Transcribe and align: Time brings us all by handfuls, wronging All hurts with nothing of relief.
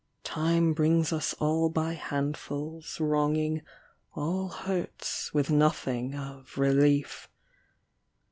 Time 0.23 0.73
brings 0.73 1.13
us 1.13 1.35
all 1.35 1.69
by 1.69 1.93
handfuls, 1.93 2.99
wronging 2.99 3.61
All 4.15 4.47
hurts 4.47 5.31
with 5.31 5.51
nothing 5.51 6.15
of 6.15 6.57
relief. 6.57 7.29